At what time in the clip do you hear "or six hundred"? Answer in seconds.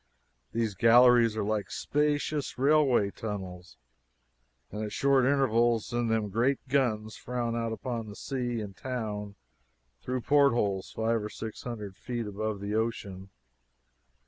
11.21-11.95